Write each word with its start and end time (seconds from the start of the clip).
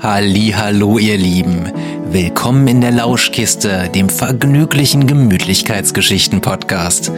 Hallo, 0.00 0.98
ihr 0.98 1.18
Lieben. 1.18 1.72
Willkommen 2.12 2.68
in 2.68 2.80
der 2.80 2.92
Lauschkiste, 2.92 3.90
dem 3.92 4.08
vergnüglichen 4.08 5.08
Gemütlichkeitsgeschichten-Podcast. 5.08 7.10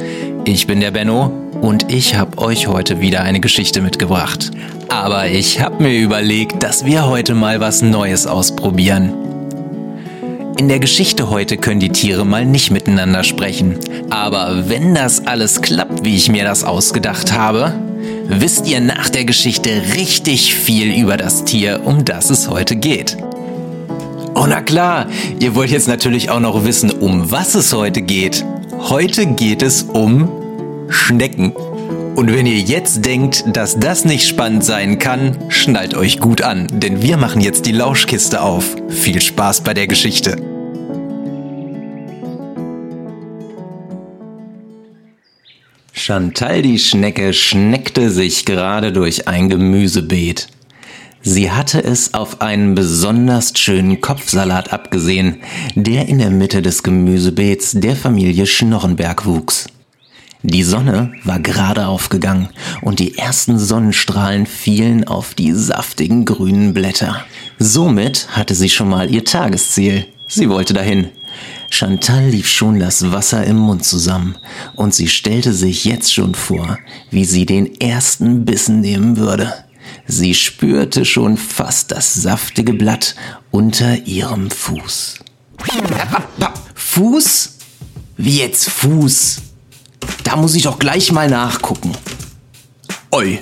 Ich 0.47 0.67
bin 0.67 0.81
der 0.81 0.91
Benno 0.91 1.31
und 1.61 1.93
ich 1.93 2.17
habe 2.17 2.39
euch 2.39 2.69
heute 2.69 3.03
wieder 3.03 3.21
eine 3.21 3.41
Geschichte 3.41 3.83
mitgebracht. 3.83 4.53
Aber 4.89 5.29
ich 5.29 5.61
habe 5.61 5.83
mir 5.83 6.01
überlegt, 6.01 6.63
dass 6.63 6.87
wir 6.87 7.07
heute 7.07 7.35
mal 7.35 7.61
was 7.61 7.83
Neues 7.83 8.27
ausprobieren. 8.27 9.13
In 10.57 10.69
der 10.69 10.79
Geschichte 10.79 11.29
heute 11.29 11.59
können 11.59 11.81
die 11.81 11.91
Tiere 11.91 12.25
mal 12.25 12.47
nicht 12.47 12.71
miteinander 12.71 13.25
sprechen. 13.25 13.77
Aber 14.09 14.71
wenn 14.71 14.95
das 14.95 15.27
alles 15.27 15.61
klappt, 15.61 16.07
wie 16.07 16.17
ich 16.17 16.31
mir 16.31 16.45
das 16.45 16.65
ausgedacht 16.65 17.35
habe, 17.35 17.75
wisst 18.31 18.69
ihr 18.69 18.81
nach 18.81 19.09
der 19.09 19.25
Geschichte 19.25 19.71
richtig 19.97 20.55
viel 20.55 20.95
über 20.95 21.17
das 21.17 21.45
Tier, 21.45 21.83
um 21.85 22.05
das 22.05 22.31
es 22.31 22.49
heute 22.49 22.77
geht. 22.77 23.17
Oh 24.35 24.47
na 24.49 24.61
klar, 24.61 25.09
ihr 25.41 25.55
wollt 25.57 25.71
jetzt 25.71 25.89
natürlich 25.89 26.31
auch 26.31 26.41
noch 26.41 26.65
wissen, 26.65 26.91
um 26.91 27.31
was 27.31 27.55
es 27.55 27.73
heute 27.73 28.03
geht. 28.03 28.45
Heute 28.79 29.27
geht 29.27 29.63
es 29.63 29.83
um 29.83 30.29
Schnecken. 30.89 31.53
Und 32.17 32.33
wenn 32.33 32.47
ihr 32.47 32.59
jetzt 32.59 33.05
denkt, 33.05 33.45
dass 33.53 33.79
das 33.79 34.05
nicht 34.05 34.29
spannend 34.29 34.65
sein 34.65 34.99
kann, 34.99 35.37
schnallt 35.49 35.95
euch 35.95 36.21
gut 36.21 36.43
an, 36.43 36.67
denn 36.71 37.03
wir 37.03 37.17
machen 37.17 37.41
jetzt 37.41 37.67
die 37.67 37.73
Lauschkiste 37.73 38.43
auf. 38.43 38.77
Viel 38.89 39.21
Spaß 39.21 39.63
bei 39.63 39.75
der 39.75 39.87
Geschichte. 39.87 40.50
Chantal 46.01 46.63
die 46.63 46.79
Schnecke 46.79 47.35
schneckte 47.35 48.11
sich 48.11 48.47
gerade 48.47 48.91
durch 48.91 49.29
ein 49.29 49.51
Gemüsebeet. 49.51 50.49
Sie 51.21 51.51
hatte 51.51 51.85
es 51.85 52.15
auf 52.15 52.41
einen 52.41 52.75
besonders 52.75 53.53
schönen 53.55 54.01
Kopfsalat 54.01 54.73
abgesehen, 54.73 55.43
der 55.75 56.09
in 56.09 56.19
der 56.19 56.31
Mitte 56.31 56.63
des 56.63 56.83
Gemüsebeets 56.83 57.73
der 57.75 57.97
Familie 57.97 58.47
Schnorrenberg 58.47 59.27
wuchs. 59.27 59.67
Die 60.43 60.63
Sonne 60.63 61.13
war 61.25 61.39
gerade 61.39 61.87
aufgegangen 61.87 62.49
und 62.81 62.99
die 62.99 63.19
ersten 63.19 63.59
Sonnenstrahlen 63.59 64.47
fielen 64.47 65.07
auf 65.07 65.35
die 65.35 65.53
saftigen 65.53 66.25
grünen 66.25 66.73
Blätter. 66.73 67.27
Somit 67.59 68.29
hatte 68.31 68.55
sie 68.55 68.71
schon 68.71 68.89
mal 68.89 69.11
ihr 69.11 69.27
Tagesziel. 69.27 70.07
Sie 70.29 70.49
wollte 70.49 70.73
dahin. 70.73 71.09
Chantal 71.71 72.29
lief 72.29 72.49
schon 72.49 72.81
das 72.81 73.13
Wasser 73.13 73.45
im 73.45 73.57
Mund 73.57 73.85
zusammen 73.85 74.37
und 74.75 74.93
sie 74.93 75.09
stellte 75.09 75.55
sich 75.55 75.85
jetzt 75.85 76.13
schon 76.13 76.35
vor, 76.35 76.79
wie 77.11 77.25
sie 77.25 77.47
den 77.47 77.81
ersten 77.81 78.45
Bissen 78.45 78.81
nehmen 78.81 79.17
würde. 79.17 79.55
Sie 80.07 80.35
spürte 80.35 81.05
schon 81.05 81.37
fast 81.37 81.93
das 81.93 82.13
saftige 82.13 82.73
Blatt 82.73 83.15
unter 83.53 83.97
ihrem 84.07 84.51
Fuß. 84.51 85.21
Fuß? 86.75 87.57
Wie 88.17 88.39
jetzt 88.39 88.69
Fuß? 88.69 89.41
Da 90.25 90.37
muss 90.37 90.57
ich 90.57 90.65
doch 90.65 90.79
gleich 90.79 91.13
mal 91.13 91.31
nachgucken. 91.31 91.93
Oi. 93.13 93.39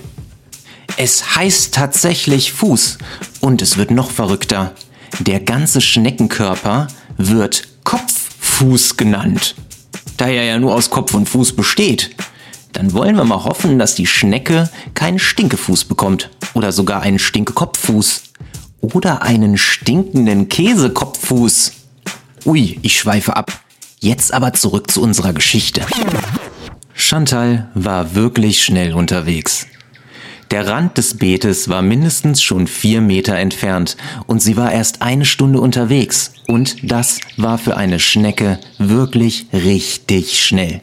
Es 0.96 1.36
heißt 1.36 1.74
tatsächlich 1.74 2.52
Fuß 2.52 2.98
und 3.40 3.62
es 3.62 3.76
wird 3.76 3.90
noch 3.90 4.10
verrückter. 4.10 4.74
Der 5.18 5.40
ganze 5.40 5.80
Schneckenkörper 5.80 6.88
wird 7.16 7.67
Kopffuß 7.88 8.98
genannt. 8.98 9.54
Da 10.18 10.26
er 10.26 10.44
ja 10.44 10.58
nur 10.58 10.74
aus 10.74 10.90
Kopf 10.90 11.14
und 11.14 11.26
Fuß 11.26 11.56
besteht. 11.56 12.10
Dann 12.74 12.92
wollen 12.92 13.16
wir 13.16 13.24
mal 13.24 13.44
hoffen, 13.44 13.78
dass 13.78 13.94
die 13.94 14.06
Schnecke 14.06 14.68
keinen 14.92 15.18
Stinkefuß 15.18 15.86
bekommt. 15.86 16.28
Oder 16.52 16.70
sogar 16.72 17.00
einen 17.00 17.18
Stinkekopffuß. 17.18 18.24
Oder 18.82 19.22
einen 19.22 19.56
stinkenden 19.56 20.50
Käsekopffuß. 20.50 21.72
Ui, 22.44 22.78
ich 22.82 22.98
schweife 22.98 23.34
ab. 23.34 23.58
Jetzt 24.00 24.34
aber 24.34 24.52
zurück 24.52 24.90
zu 24.90 25.00
unserer 25.00 25.32
Geschichte. 25.32 25.80
Chantal 26.92 27.70
war 27.72 28.14
wirklich 28.14 28.62
schnell 28.62 28.92
unterwegs. 28.92 29.66
Der 30.50 30.66
Rand 30.66 30.96
des 30.96 31.18
Beetes 31.18 31.68
war 31.68 31.82
mindestens 31.82 32.42
schon 32.42 32.66
vier 32.66 33.02
Meter 33.02 33.36
entfernt 33.36 33.98
und 34.26 34.40
sie 34.40 34.56
war 34.56 34.72
erst 34.72 35.02
eine 35.02 35.26
Stunde 35.26 35.60
unterwegs. 35.60 36.32
Und 36.46 36.90
das 36.90 37.20
war 37.36 37.58
für 37.58 37.76
eine 37.76 38.00
Schnecke 38.00 38.58
wirklich 38.78 39.46
richtig 39.52 40.42
schnell. 40.42 40.80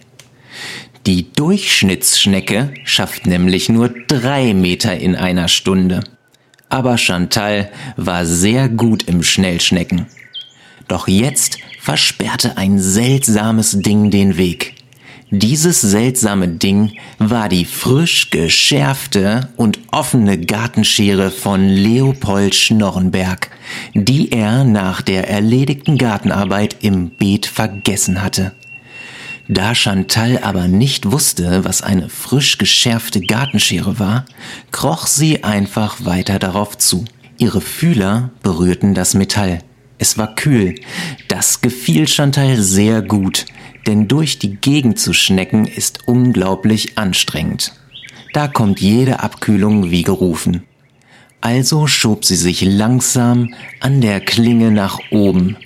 Die 1.08 1.32
Durchschnittsschnecke 1.34 2.74
schafft 2.84 3.26
nämlich 3.26 3.70
nur 3.70 3.90
drei 4.08 4.54
Meter 4.54 4.98
in 4.98 5.16
einer 5.16 5.48
Stunde. 5.48 6.04
Aber 6.70 6.98
Chantal 6.98 7.72
war 7.96 8.26
sehr 8.26 8.70
gut 8.70 9.04
im 9.04 9.24
Schnellschnecken. 9.24 10.08
Doch 10.88 11.08
jetzt 11.08 11.58
versperrte 11.80 12.58
ein 12.58 12.80
seltsames 12.80 13.80
Ding 13.82 14.12
den 14.12 14.38
Weg. 14.38 14.76
Dieses 15.32 15.82
seltsame 15.82 16.48
Ding 16.48 16.94
war 17.18 17.50
die 17.50 17.66
frisch 17.66 18.30
geschärfte 18.30 19.50
und 19.58 19.80
offene 19.92 20.40
Gartenschere 20.40 21.32
von 21.32 21.68
Leopold 21.68 22.54
Schnorrenberg, 22.54 23.50
die 23.96 24.32
er 24.32 24.64
nach 24.64 25.02
der 25.02 25.28
erledigten 25.28 25.98
Gartenarbeit 25.98 26.78
im 26.84 27.10
Beet 27.10 27.48
vergessen 27.48 28.22
hatte. 28.22 28.52
Da 29.48 29.74
Chantal 29.74 30.40
aber 30.44 30.68
nicht 30.68 31.12
wusste, 31.12 31.66
was 31.66 31.82
eine 31.82 32.10
frisch 32.10 32.60
geschärfte 32.60 33.20
Gartenschere 33.20 33.98
war, 33.98 34.26
kroch 34.72 35.08
sie 35.08 35.44
einfach 35.44 36.06
weiter 36.06 36.38
darauf 36.38 36.78
zu. 36.78 37.04
Ihre 37.40 37.62
Fühler 37.62 38.30
berührten 38.44 38.94
das 38.94 39.16
Metall. 39.16 39.60
Es 39.98 40.18
war 40.18 40.36
kühl. 40.36 40.76
Das 41.28 41.62
gefiel 41.62 42.08
Chantal 42.08 42.58
sehr 42.58 43.02
gut, 43.02 43.46
denn 43.88 44.08
durch 44.08 44.40
die 44.40 44.56
Gegend 44.56 45.00
zu 45.00 45.14
schnecken 45.14 45.66
ist 45.66 46.08
unglaublich 46.08 46.98
anstrengend. 46.98 47.74
Da 48.34 48.48
kommt 48.48 48.82
jede 48.82 49.22
Abkühlung 49.22 49.92
wie 49.92 50.04
gerufen. 50.04 50.64
Also 51.42 51.88
schob 51.88 52.26
sie 52.26 52.36
sich 52.36 52.62
langsam 52.62 53.54
an 53.80 54.02
der 54.02 54.20
Klinge 54.20 54.72
nach 54.72 55.00
oben. 55.12 55.58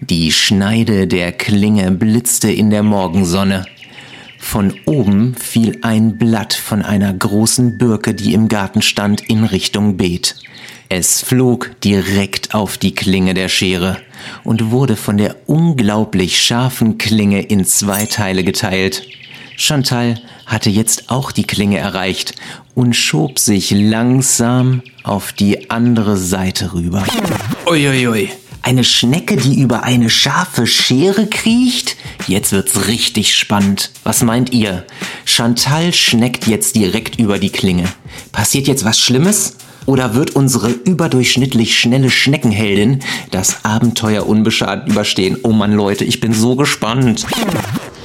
Die 0.00 0.32
Schneide 0.32 1.06
der 1.06 1.32
Klinge 1.32 1.90
blitzte 1.90 2.50
in 2.50 2.70
der 2.70 2.82
Morgensonne. 2.82 3.66
Von 4.38 4.74
oben 4.86 5.34
fiel 5.34 5.78
ein 5.82 6.16
Blatt 6.16 6.54
von 6.54 6.82
einer 6.82 7.12
großen 7.12 7.76
Birke, 7.76 8.14
die 8.14 8.32
im 8.32 8.48
Garten 8.48 8.80
stand, 8.82 9.20
in 9.28 9.44
Richtung 9.44 9.96
Beet. 9.96 10.36
Es 10.88 11.20
flog 11.20 11.78
direkt 11.82 12.54
auf 12.54 12.78
die 12.78 12.94
Klinge 12.94 13.34
der 13.34 13.48
Schere 13.48 13.98
und 14.44 14.70
wurde 14.70 14.96
von 14.96 15.16
der 15.16 15.36
unglaublich 15.46 16.42
scharfen 16.42 16.98
Klinge 16.98 17.42
in 17.42 17.64
zwei 17.64 18.06
Teile 18.06 18.44
geteilt. 18.44 19.02
Chantal 19.56 20.20
hatte 20.46 20.70
jetzt 20.70 21.10
auch 21.10 21.32
die 21.32 21.44
Klinge 21.44 21.78
erreicht 21.78 22.34
und 22.74 22.94
schob 22.94 23.38
sich 23.38 23.70
langsam 23.70 24.82
auf 25.02 25.32
die 25.32 25.70
andere 25.70 26.16
Seite 26.16 26.72
rüber. 26.72 27.04
Uiuiui, 27.66 28.30
eine 28.62 28.84
Schnecke, 28.84 29.36
die 29.36 29.60
über 29.60 29.82
eine 29.82 30.10
scharfe 30.10 30.66
Schere 30.66 31.26
kriecht? 31.26 31.96
Jetzt 32.26 32.52
wird's 32.52 32.86
richtig 32.86 33.34
spannend. 33.36 33.90
Was 34.04 34.22
meint 34.22 34.52
ihr? 34.52 34.84
Chantal 35.24 35.92
schneckt 35.92 36.46
jetzt 36.46 36.76
direkt 36.76 37.18
über 37.18 37.38
die 37.38 37.50
Klinge. 37.50 37.84
Passiert 38.32 38.68
jetzt 38.68 38.84
was 38.84 39.00
Schlimmes? 39.00 39.56
Oder 39.88 40.14
wird 40.14 40.36
unsere 40.36 40.68
überdurchschnittlich 40.68 41.78
schnelle 41.78 42.10
Schneckenheldin 42.10 42.98
das 43.30 43.64
Abenteuer 43.64 44.26
unbeschadet 44.26 44.86
überstehen? 44.86 45.38
Oh 45.44 45.52
Mann, 45.52 45.72
Leute, 45.72 46.04
ich 46.04 46.20
bin 46.20 46.34
so 46.34 46.56
gespannt. 46.56 47.24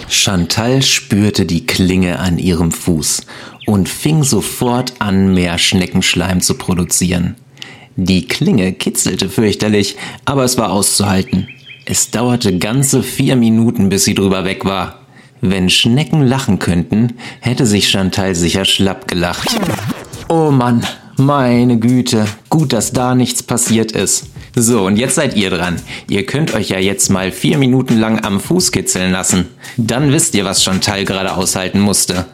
Chantal 0.08 0.82
spürte 0.82 1.46
die 1.46 1.66
Klinge 1.66 2.20
an 2.20 2.38
ihrem 2.38 2.72
Fuß 2.72 3.26
und 3.66 3.90
fing 3.90 4.24
sofort 4.24 4.94
an, 5.00 5.34
mehr 5.34 5.58
Schneckenschleim 5.58 6.40
zu 6.40 6.54
produzieren. 6.54 7.36
Die 7.98 8.30
Klinge 8.30 8.72
kitzelte 8.72 9.28
fürchterlich, 9.28 9.98
aber 10.24 10.46
es 10.46 10.58
war 10.58 10.72
auszuhalten. 10.72 11.50
Es 11.84 12.12
dauerte 12.12 12.58
ganze 12.60 13.04
vier 13.04 13.36
Minuten, 13.36 13.90
bis 13.90 14.06
sie 14.06 14.14
drüber 14.14 14.46
weg 14.46 14.64
war. 14.64 15.00
Wenn 15.42 15.70
Schnecken 15.70 16.26
lachen 16.26 16.60
könnten, 16.60 17.16
hätte 17.42 17.66
sich 17.66 17.90
Chantal 17.90 18.36
sicher 18.36 18.64
schlapp 18.64 19.10
gelacht. 19.10 19.50
Oh 20.30 20.50
Mann, 20.50 20.86
meine 21.18 21.78
Güte, 21.78 22.26
gut, 22.50 22.74
dass 22.74 22.92
da 22.92 23.14
nichts 23.14 23.44
passiert 23.44 23.92
ist. 23.92 24.26
So, 24.56 24.86
und 24.86 24.98
jetzt 24.98 25.16
seid 25.16 25.36
ihr 25.36 25.50
dran. 25.50 25.80
Ihr 26.10 26.26
könnt 26.26 26.54
euch 26.54 26.70
ja 26.70 26.80
jetzt 26.80 27.10
mal 27.10 27.32
vier 27.32 27.58
Minuten 27.58 28.00
lang 28.00 28.24
am 28.24 28.40
Fuß 28.40 28.72
kitzeln 28.72 29.12
lassen. 29.12 29.46
Dann 29.78 30.12
wisst 30.12 30.36
ihr, 30.36 30.46
was 30.46 30.64
Chantal 30.64 31.06
gerade 31.06 31.36
aushalten 31.36 31.80
musste. 31.80 32.26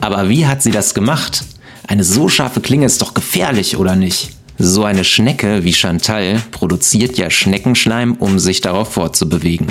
Aber 0.00 0.28
wie 0.28 0.46
hat 0.46 0.62
sie 0.62 0.70
das 0.70 0.94
gemacht? 0.94 1.44
Eine 1.86 2.04
so 2.04 2.28
scharfe 2.28 2.60
Klinge 2.60 2.86
ist 2.86 3.02
doch 3.02 3.14
gefährlich, 3.14 3.76
oder 3.76 3.96
nicht? 3.96 4.30
So 4.58 4.84
eine 4.84 5.04
Schnecke 5.04 5.64
wie 5.64 5.72
Chantal 5.72 6.40
produziert 6.50 7.18
ja 7.18 7.30
Schneckenschleim, 7.30 8.14
um 8.14 8.38
sich 8.38 8.60
darauf 8.60 8.92
fortzubewegen. 8.92 9.68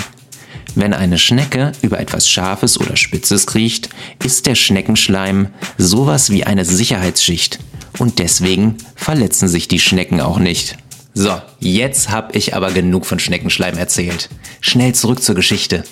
Wenn 0.74 0.92
eine 0.92 1.18
Schnecke 1.18 1.72
über 1.82 1.98
etwas 1.98 2.28
Scharfes 2.28 2.78
oder 2.78 2.96
Spitzes 2.96 3.46
kriecht, 3.46 3.88
ist 4.24 4.46
der 4.46 4.54
Schneckenschleim 4.54 5.48
sowas 5.78 6.30
wie 6.30 6.44
eine 6.44 6.64
Sicherheitsschicht 6.64 7.58
und 8.00 8.18
deswegen 8.18 8.78
verletzen 8.96 9.46
sich 9.46 9.68
die 9.68 9.78
Schnecken 9.78 10.20
auch 10.20 10.38
nicht. 10.38 10.76
So, 11.12 11.40
jetzt 11.58 12.10
hab 12.10 12.34
ich 12.34 12.54
aber 12.54 12.70
genug 12.70 13.04
von 13.04 13.18
Schneckenschleim 13.18 13.76
erzählt. 13.76 14.30
Schnell 14.60 14.94
zurück 14.94 15.22
zur 15.22 15.34
Geschichte. 15.34 15.84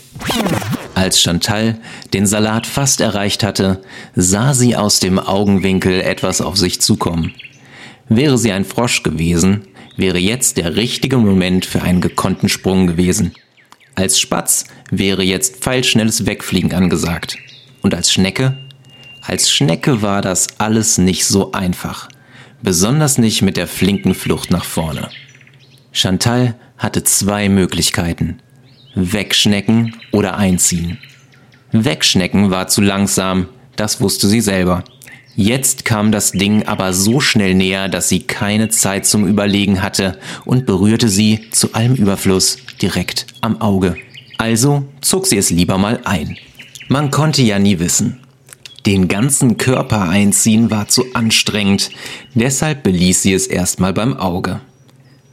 Als 0.94 1.20
Chantal 1.20 1.78
den 2.14 2.26
Salat 2.26 2.66
fast 2.66 3.00
erreicht 3.00 3.42
hatte, 3.42 3.82
sah 4.14 4.54
sie 4.54 4.74
aus 4.74 5.00
dem 5.00 5.18
Augenwinkel 5.18 6.00
etwas 6.00 6.40
auf 6.40 6.56
sich 6.56 6.80
zukommen. 6.80 7.34
Wäre 8.08 8.38
sie 8.38 8.52
ein 8.52 8.64
Frosch 8.64 9.02
gewesen, 9.02 9.66
wäre 9.96 10.18
jetzt 10.18 10.56
der 10.56 10.76
richtige 10.76 11.18
Moment 11.18 11.66
für 11.66 11.82
einen 11.82 12.00
gekonnten 12.00 12.48
Sprung 12.48 12.86
gewesen. 12.86 13.34
Als 13.96 14.18
Spatz 14.18 14.64
wäre 14.90 15.24
jetzt 15.24 15.56
pfeilschnelles 15.56 16.24
Wegfliegen 16.24 16.72
angesagt. 16.72 17.36
Und 17.82 17.94
als 17.94 18.12
Schnecke? 18.12 18.56
Als 19.28 19.50
Schnecke 19.50 20.00
war 20.00 20.22
das 20.22 20.46
alles 20.56 20.96
nicht 20.96 21.26
so 21.26 21.52
einfach. 21.52 22.08
Besonders 22.62 23.18
nicht 23.18 23.42
mit 23.42 23.58
der 23.58 23.66
flinken 23.66 24.14
Flucht 24.14 24.50
nach 24.50 24.64
vorne. 24.64 25.10
Chantal 25.92 26.54
hatte 26.78 27.04
zwei 27.04 27.50
Möglichkeiten. 27.50 28.38
Wegschnecken 28.94 29.94
oder 30.12 30.38
einziehen. 30.38 30.96
Wegschnecken 31.72 32.50
war 32.50 32.68
zu 32.68 32.80
langsam, 32.80 33.48
das 33.76 34.00
wusste 34.00 34.28
sie 34.28 34.40
selber. 34.40 34.82
Jetzt 35.36 35.84
kam 35.84 36.10
das 36.10 36.32
Ding 36.32 36.62
aber 36.66 36.94
so 36.94 37.20
schnell 37.20 37.54
näher, 37.54 37.90
dass 37.90 38.08
sie 38.08 38.20
keine 38.20 38.70
Zeit 38.70 39.04
zum 39.04 39.26
Überlegen 39.26 39.82
hatte 39.82 40.18
und 40.46 40.64
berührte 40.64 41.10
sie 41.10 41.50
zu 41.50 41.74
allem 41.74 41.96
Überfluss 41.96 42.56
direkt 42.80 43.26
am 43.42 43.60
Auge. 43.60 43.94
Also 44.38 44.88
zog 45.02 45.26
sie 45.26 45.36
es 45.36 45.50
lieber 45.50 45.76
mal 45.76 46.00
ein. 46.04 46.38
Man 46.88 47.10
konnte 47.10 47.42
ja 47.42 47.58
nie 47.58 47.78
wissen. 47.78 48.20
Den 48.88 49.06
ganzen 49.06 49.58
Körper 49.58 50.08
einziehen 50.08 50.70
war 50.70 50.88
zu 50.88 51.04
anstrengend, 51.12 51.90
deshalb 52.32 52.84
beließ 52.84 53.20
sie 53.20 53.34
es 53.34 53.46
erstmal 53.46 53.92
beim 53.92 54.16
Auge. 54.16 54.62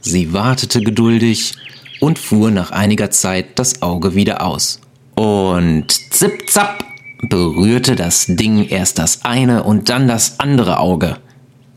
Sie 0.02 0.34
wartete 0.34 0.82
geduldig 0.82 1.54
und 2.00 2.18
fuhr 2.18 2.50
nach 2.50 2.70
einiger 2.70 3.10
Zeit 3.10 3.58
das 3.58 3.80
Auge 3.80 4.14
wieder 4.14 4.44
aus. 4.44 4.78
Und 5.14 5.90
zip 5.90 6.50
zap 6.50 6.84
berührte 7.30 7.96
das 7.96 8.26
Ding 8.26 8.62
erst 8.68 8.98
das 8.98 9.24
eine 9.24 9.62
und 9.62 9.88
dann 9.88 10.06
das 10.06 10.38
andere 10.38 10.78
Auge. 10.78 11.16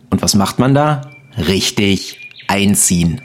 Und 0.10 0.22
was 0.22 0.36
macht 0.36 0.60
man 0.60 0.76
da? 0.76 1.14
Richtig, 1.38 2.20
einziehen. 2.50 3.22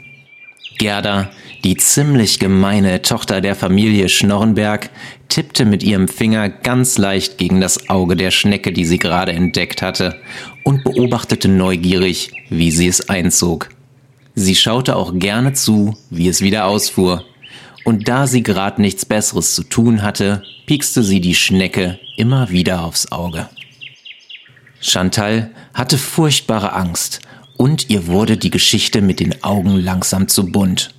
Gerda, 0.79 1.31
die 1.65 1.77
ziemlich 1.77 2.39
gemeine 2.39 3.01
Tochter 3.03 3.41
der 3.41 3.55
Familie 3.55 4.09
Schnorrenberg, 4.09 4.91
tippte 5.29 5.65
mit 5.65 5.83
ihrem 5.83 6.09
Finger 6.09 6.49
ganz 6.49 6.99
leicht 6.99 7.39
gegen 7.39 7.61
das 7.61 7.89
Auge 7.89 8.17
der 8.17 8.31
Schnecke, 8.31 8.73
die 8.73 8.85
sie 8.85 8.99
gerade 8.99 9.33
entdeckt 9.33 9.83
hatte, 9.83 10.17
und 10.63 10.85
beobachtete 10.85 11.49
neugierig, 11.49 12.33
wie 12.51 12.71
sie 12.71 12.87
es 12.87 13.09
einzog. 13.09 13.71
Sie 14.35 14.55
schaute 14.55 14.97
auch 14.97 15.13
gerne 15.15 15.53
zu, 15.53 15.97
wie 16.11 16.29
es 16.29 16.41
wieder 16.41 16.67
ausfuhr. 16.67 17.25
Und 17.85 18.09
da 18.09 18.27
sie 18.27 18.43
gerade 18.43 18.81
nichts 18.81 19.05
Besseres 19.05 19.55
zu 19.55 19.63
tun 19.63 20.03
hatte, 20.03 20.43
piekste 20.67 21.03
sie 21.03 21.21
die 21.21 21.35
Schnecke 21.35 21.99
immer 22.17 22.51
wieder 22.51 22.85
aufs 22.85 23.13
Auge. 23.13 23.49
Chantal 24.81 25.51
hatte 25.73 25.97
furchtbare 25.99 26.73
Angst 26.73 27.21
und 27.57 27.91
ihr 27.91 28.07
wurde 28.07 28.37
die 28.37 28.51
Geschichte 28.51 29.01
mit 29.01 29.21
den 29.21 29.43
Augen 29.45 29.77
langsam 29.77 30.29
zu 30.29 30.47
bunt. 30.47 30.95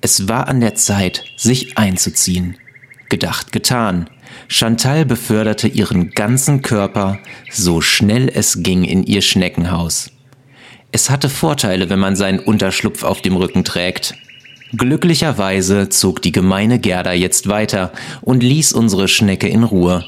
Es 0.00 0.28
war 0.28 0.48
an 0.48 0.60
der 0.60 0.74
Zeit, 0.74 1.24
sich 1.36 1.76
einzuziehen. 1.76 2.56
Gedacht, 3.08 3.52
getan. 3.52 4.08
Chantal 4.46 5.04
beförderte 5.04 5.66
ihren 5.66 6.10
ganzen 6.10 6.62
Körper 6.62 7.18
so 7.50 7.80
schnell 7.80 8.30
es 8.32 8.62
ging 8.62 8.84
in 8.84 9.02
ihr 9.04 9.22
Schneckenhaus. 9.22 10.10
Es 10.92 11.10
hatte 11.10 11.28
Vorteile, 11.28 11.90
wenn 11.90 11.98
man 11.98 12.16
seinen 12.16 12.38
Unterschlupf 12.38 13.02
auf 13.02 13.20
dem 13.20 13.36
Rücken 13.36 13.64
trägt. 13.64 14.14
Glücklicherweise 14.76 15.88
zog 15.88 16.22
die 16.22 16.32
gemeine 16.32 16.78
Gerda 16.78 17.12
jetzt 17.12 17.48
weiter 17.48 17.92
und 18.20 18.42
ließ 18.42 18.72
unsere 18.72 19.08
Schnecke 19.08 19.48
in 19.48 19.64
Ruhe. 19.64 20.04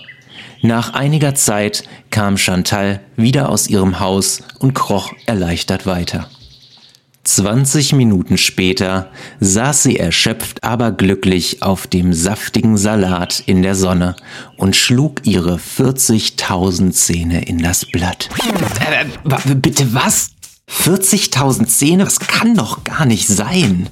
Nach 0.63 0.93
einiger 0.93 1.35
Zeit 1.35 1.85
kam 2.11 2.37
Chantal 2.37 3.01
wieder 3.17 3.49
aus 3.49 3.69
ihrem 3.69 3.99
Haus 4.01 4.43
und 4.59 4.75
kroch 4.75 5.13
erleichtert 5.27 5.87
weiter. 5.87 6.29
20 7.25 7.93
Minuten 7.93 8.39
später 8.39 9.11
saß 9.41 9.83
sie 9.83 9.99
erschöpft, 9.99 10.65
aber 10.65 10.91
glücklich 10.91 11.63
auf 11.63 11.87
dem 11.87 12.13
saftigen 12.13 12.77
Salat 12.77 13.43
in 13.47 13.63
der 13.63 13.75
Sonne 13.75 14.17
und 14.57 14.75
schlug 14.75 15.27
ihre 15.27 15.57
40.000 15.57 16.93
Zähne 16.93 17.45
in 17.45 17.59
das 17.59 17.85
Blatt. 17.85 18.29
Äh, 18.81 19.53
äh 19.53 19.55
bitte 19.55 19.93
was? 19.95 20.31
40.000 20.71 21.67
Zähne? 21.67 22.05
Das 22.05 22.21
kann 22.21 22.55
doch 22.55 22.85
gar 22.85 23.05
nicht 23.05 23.29
sein. 23.29 23.89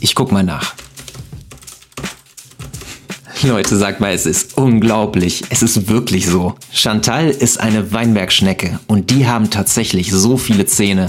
Ich 0.00 0.14
guck 0.14 0.32
mal 0.32 0.42
nach. 0.42 0.74
Leute, 3.42 3.76
sag 3.76 4.00
mal, 4.00 4.12
es 4.12 4.26
ist 4.26 4.56
unglaublich. 4.56 5.42
Es 5.50 5.62
ist 5.62 5.88
wirklich 5.88 6.26
so. 6.26 6.54
Chantal 6.72 7.30
ist 7.30 7.60
eine 7.60 7.92
Weinbergschnecke 7.92 8.80
und 8.86 9.10
die 9.10 9.26
haben 9.26 9.50
tatsächlich 9.50 10.10
so 10.10 10.36
viele 10.36 10.66
Zähne. 10.66 11.08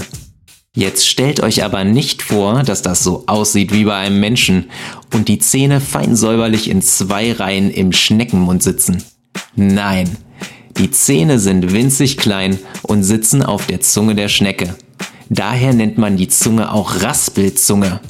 Jetzt 0.74 1.06
stellt 1.06 1.40
euch 1.40 1.64
aber 1.64 1.84
nicht 1.84 2.22
vor, 2.22 2.62
dass 2.62 2.80
das 2.80 3.04
so 3.04 3.24
aussieht 3.26 3.72
wie 3.72 3.84
bei 3.84 3.96
einem 3.96 4.20
Menschen 4.20 4.70
und 5.12 5.28
die 5.28 5.38
Zähne 5.38 5.80
fein 5.80 6.16
säuberlich 6.16 6.70
in 6.70 6.80
zwei 6.80 7.32
Reihen 7.32 7.70
im 7.70 7.92
Schneckenmund 7.92 8.62
sitzen. 8.62 9.02
Nein, 9.54 10.16
die 10.78 10.90
Zähne 10.90 11.38
sind 11.38 11.72
winzig 11.72 12.16
klein 12.16 12.58
und 12.82 13.02
sitzen 13.02 13.42
auf 13.42 13.66
der 13.66 13.82
Zunge 13.82 14.14
der 14.14 14.28
Schnecke. 14.28 14.74
Daher 15.28 15.74
nennt 15.74 15.98
man 15.98 16.16
die 16.16 16.28
Zunge 16.28 16.72
auch 16.72 17.02
Raspelzunge. 17.02 18.00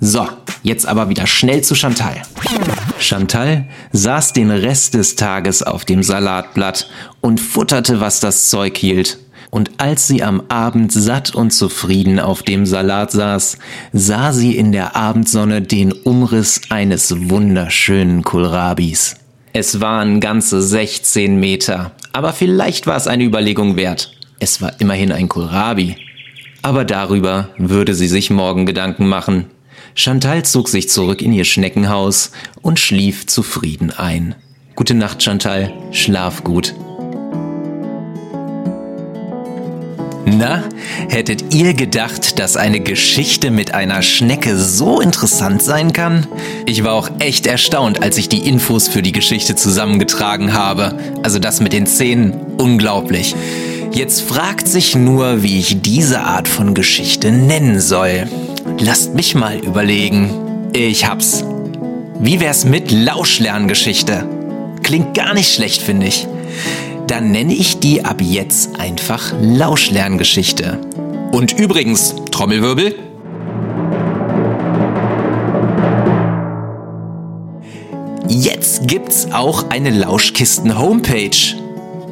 So, 0.00 0.26
jetzt 0.66 0.86
aber 0.86 1.08
wieder 1.08 1.26
schnell 1.26 1.62
zu 1.62 1.74
Chantal. 1.74 2.22
Chantal 2.98 3.66
saß 3.92 4.32
den 4.32 4.50
Rest 4.50 4.94
des 4.94 5.14
Tages 5.14 5.62
auf 5.62 5.84
dem 5.84 6.02
Salatblatt 6.02 6.90
und 7.20 7.40
futterte, 7.40 8.00
was 8.00 8.20
das 8.20 8.50
Zeug 8.50 8.76
hielt. 8.76 9.18
Und 9.50 9.70
als 9.78 10.08
sie 10.08 10.24
am 10.24 10.42
Abend 10.48 10.92
satt 10.92 11.34
und 11.34 11.52
zufrieden 11.52 12.18
auf 12.18 12.42
dem 12.42 12.66
Salat 12.66 13.12
saß, 13.12 13.58
sah 13.92 14.32
sie 14.32 14.56
in 14.56 14.72
der 14.72 14.96
Abendsonne 14.96 15.62
den 15.62 15.92
Umriss 15.92 16.62
eines 16.68 17.30
wunderschönen 17.30 18.22
Kohlrabis. 18.22 19.16
Es 19.52 19.80
waren 19.80 20.20
ganze 20.20 20.60
16 20.60 21.38
Meter, 21.38 21.92
aber 22.12 22.32
vielleicht 22.32 22.88
war 22.88 22.96
es 22.96 23.06
eine 23.06 23.24
Überlegung 23.24 23.76
wert. 23.76 24.10
Es 24.40 24.60
war 24.60 24.80
immerhin 24.80 25.12
ein 25.12 25.28
Kohlrabi. 25.28 25.96
Aber 26.62 26.84
darüber 26.84 27.50
würde 27.56 27.94
sie 27.94 28.08
sich 28.08 28.30
morgen 28.30 28.66
Gedanken 28.66 29.06
machen. 29.06 29.46
Chantal 29.98 30.44
zog 30.44 30.68
sich 30.68 30.90
zurück 30.90 31.22
in 31.22 31.32
ihr 31.32 31.46
Schneckenhaus 31.46 32.30
und 32.60 32.78
schlief 32.78 33.26
zufrieden 33.26 33.90
ein. 33.90 34.34
Gute 34.74 34.92
Nacht, 34.92 35.22
Chantal. 35.22 35.72
Schlaf 35.90 36.44
gut. 36.44 36.74
Na, 40.26 40.64
hättet 41.08 41.54
ihr 41.54 41.72
gedacht, 41.72 42.38
dass 42.38 42.58
eine 42.58 42.80
Geschichte 42.80 43.50
mit 43.50 43.72
einer 43.72 44.02
Schnecke 44.02 44.58
so 44.58 45.00
interessant 45.00 45.62
sein 45.62 45.94
kann? 45.94 46.26
Ich 46.66 46.84
war 46.84 46.92
auch 46.92 47.08
echt 47.18 47.46
erstaunt, 47.46 48.02
als 48.02 48.18
ich 48.18 48.28
die 48.28 48.46
Infos 48.46 48.88
für 48.88 49.00
die 49.00 49.12
Geschichte 49.12 49.56
zusammengetragen 49.56 50.52
habe. 50.52 50.98
Also 51.22 51.38
das 51.38 51.60
mit 51.60 51.72
den 51.72 51.86
Zähnen, 51.86 52.34
unglaublich. 52.58 53.34
Jetzt 53.92 54.20
fragt 54.20 54.68
sich 54.68 54.94
nur, 54.94 55.42
wie 55.42 55.58
ich 55.58 55.80
diese 55.80 56.20
Art 56.20 56.48
von 56.48 56.74
Geschichte 56.74 57.32
nennen 57.32 57.80
soll. 57.80 58.28
Lasst 58.78 59.14
mich 59.14 59.34
mal 59.34 59.56
überlegen. 59.58 60.70
Ich 60.74 61.06
hab's. 61.06 61.42
Wie 62.20 62.40
wär's 62.40 62.66
mit 62.66 62.90
Lauschlerngeschichte? 62.90 64.28
Klingt 64.82 65.14
gar 65.14 65.32
nicht 65.32 65.52
schlecht, 65.52 65.80
finde 65.80 66.06
ich. 66.06 66.26
Dann 67.06 67.30
nenne 67.30 67.54
ich 67.54 67.78
die 67.78 68.04
ab 68.04 68.20
jetzt 68.20 68.78
einfach 68.78 69.32
Lauschlerngeschichte. 69.40 70.78
Und 71.32 71.58
übrigens, 71.58 72.14
Trommelwirbel. 72.30 72.94
Jetzt 78.28 78.86
gibt's 78.86 79.28
auch 79.32 79.70
eine 79.70 79.90
Lauschkisten-Homepage. 79.90 81.56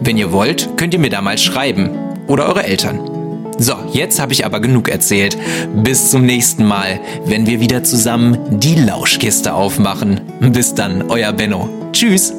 Wenn 0.01 0.17
ihr 0.17 0.33
wollt, 0.33 0.79
könnt 0.79 0.95
ihr 0.95 1.01
mir 1.01 1.11
da 1.11 1.21
mal 1.21 1.37
schreiben. 1.37 1.91
Oder 2.27 2.47
eure 2.47 2.65
Eltern. 2.65 3.14
So, 3.59 3.75
jetzt 3.93 4.21
habe 4.21 4.33
ich 4.33 4.45
aber 4.45 4.61
genug 4.61 4.89
erzählt. 4.89 5.37
Bis 5.83 6.11
zum 6.11 6.27
nächsten 6.27 6.65
Mal, 6.65 7.01
wenn 7.25 7.47
wir 7.47 7.61
wieder 7.61 7.85
zusammen 7.85 8.39
die 8.61 8.75
Lauschkiste 8.75 9.55
aufmachen. 9.55 10.21
Bis 10.41 10.75
dann, 10.75 11.11
euer 11.11 11.33
Benno. 11.33 11.69
Tschüss. 11.93 12.33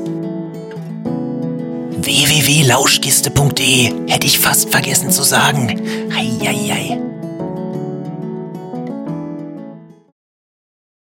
www.lauschkiste.de 1.98 3.94
hätte 4.08 4.28
ich 4.28 4.40
fast 4.40 4.70
vergessen 4.70 5.10
zu 5.12 5.24
sagen. 5.24 5.82
Heieiei. 6.14 7.05